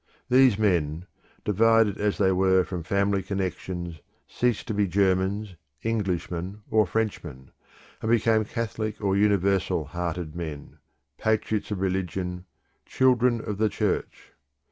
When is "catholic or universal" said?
8.43-9.85